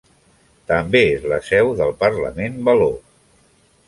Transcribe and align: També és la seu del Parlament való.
També 0.69 1.01
és 1.09 1.27
la 1.33 1.37
seu 1.49 1.69
del 1.81 1.93
Parlament 1.99 2.57
való. 2.71 2.89